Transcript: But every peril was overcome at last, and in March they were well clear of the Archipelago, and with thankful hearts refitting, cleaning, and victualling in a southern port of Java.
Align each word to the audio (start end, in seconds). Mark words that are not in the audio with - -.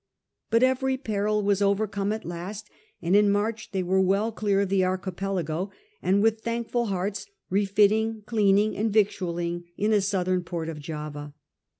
But 0.49 0.63
every 0.63 0.97
peril 0.97 1.43
was 1.43 1.61
overcome 1.61 2.11
at 2.11 2.25
last, 2.25 2.67
and 3.03 3.15
in 3.15 3.29
March 3.29 3.69
they 3.71 3.83
were 3.83 4.01
well 4.01 4.31
clear 4.31 4.61
of 4.61 4.69
the 4.69 4.83
Archipelago, 4.83 5.69
and 6.01 6.23
with 6.23 6.41
thankful 6.41 6.87
hearts 6.87 7.27
refitting, 7.51 8.23
cleaning, 8.25 8.75
and 8.75 8.91
victualling 8.91 9.65
in 9.77 9.93
a 9.93 10.01
southern 10.01 10.41
port 10.43 10.69
of 10.69 10.79
Java. 10.79 11.35